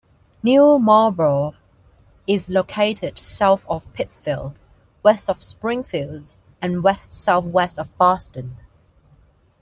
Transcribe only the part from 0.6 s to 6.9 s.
Marlborough is located south of Pittsfield, west of Springfield and